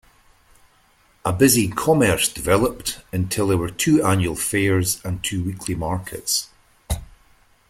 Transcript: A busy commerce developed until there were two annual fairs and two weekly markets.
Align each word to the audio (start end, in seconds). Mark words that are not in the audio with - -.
A 1.23 1.31
busy 1.31 1.67
commerce 1.67 2.27
developed 2.27 3.03
until 3.13 3.49
there 3.49 3.57
were 3.59 3.69
two 3.69 4.01
annual 4.03 4.35
fairs 4.35 4.99
and 5.05 5.23
two 5.23 5.43
weekly 5.43 5.75
markets. 5.75 6.49